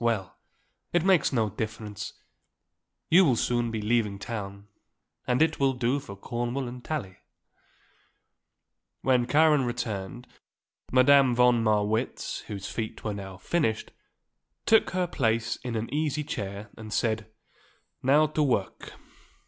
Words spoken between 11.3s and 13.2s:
von Marwitz, whose feet were